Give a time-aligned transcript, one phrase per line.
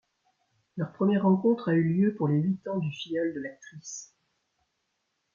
[0.77, 4.15] Leur première rencontre a eu lieu pour les huit ans du filleul de l'actrice.